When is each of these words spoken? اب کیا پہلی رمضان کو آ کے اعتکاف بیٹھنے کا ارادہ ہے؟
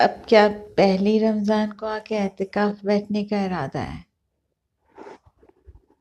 اب 0.00 0.10
کیا 0.26 0.46
پہلی 0.76 1.18
رمضان 1.20 1.72
کو 1.72 1.86
آ 1.86 1.98
کے 2.04 2.18
اعتکاف 2.18 2.84
بیٹھنے 2.84 3.24
کا 3.24 3.44
ارادہ 3.44 3.78
ہے؟ 3.78 3.98